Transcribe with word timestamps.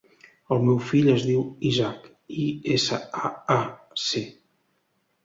El 0.53 0.61
meu 0.67 0.77
fill 0.91 1.09
es 1.11 1.25
diu 1.27 1.43
Isaac: 1.71 2.07
i, 2.45 2.45
essa, 2.77 2.99
a, 3.29 3.31
a, 3.57 3.59
ce. 4.05 4.23